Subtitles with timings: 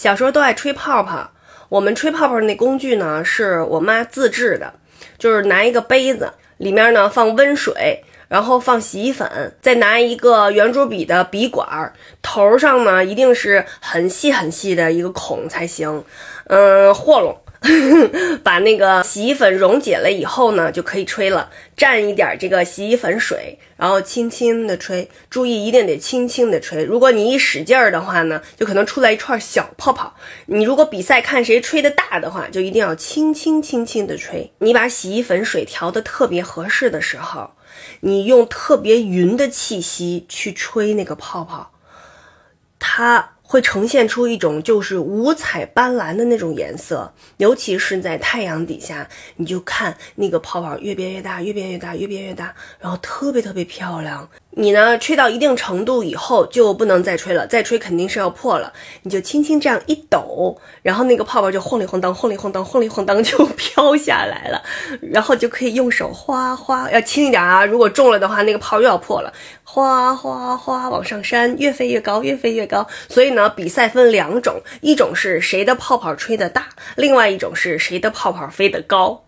[0.00, 1.30] 小时候都爱吹泡泡，
[1.68, 4.72] 我们吹泡泡那工具呢是我妈自制的，
[5.18, 8.02] 就是拿一个杯子，里面呢放温水。
[8.26, 9.28] 然后放洗衣粉，
[9.60, 11.92] 再拿一个圆珠笔的笔管，
[12.22, 16.02] 头上呢一定是很细很细的一个孔才行。
[16.46, 17.36] 嗯，和拢，
[18.42, 21.50] 把那个洗衣粉溶解了以后呢，就可以吹了。
[21.76, 26.82] 蘸一点这个洗衣粉水，然后轻轻的吹，注意一定得轻轻的吹。
[26.84, 30.14] 如果你一使劲儿的话呢，就可能出来一串小泡泡。
[30.46, 34.50] 你如果比赛看谁吹的大的话，就一定要轻轻轻轻的吹。
[34.58, 37.50] 你把洗衣粉水调的特别合适的时候。
[38.00, 41.70] 你用特别匀的气息去吹那个泡泡，
[42.78, 54.30] 它会呈现出一种就是五彩斑斓的那种颜色，尤其是在太阳底下，你就看那个泡泡越变越大，越变越大，越变越大，然后特别特别漂亮。
[54.52, 58.72] 你呢，吹到一定程度以后就不能再吹了，再吹肯定是要破了。
[59.02, 64.60] 你就轻轻这样一抖，然后那个泡泡就晃里晃荡，晃里晃荡，晃里晃荡就飘下来了，
[65.00, 72.84] 然后就可以用手哗哗，要轻一点啊，如果重了的话，那个泡又要破了，哗哗哗往上扇，越飞越高，越飞越高。
[73.08, 79.22] 所以呢，比赛分两种，一种是谁的泡泡吹得大，另外一种是谁的泡泡飞得高。